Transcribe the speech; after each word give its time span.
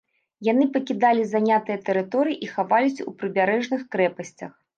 Яны 0.45 0.65
пакідалі 0.77 1.23
занятыя 1.33 1.77
тэрыторыі 1.89 2.39
і 2.47 2.49
хаваліся 2.55 2.97
ў 2.97 3.11
прыбярэжных 3.21 3.81
крэпасцях. 3.95 4.51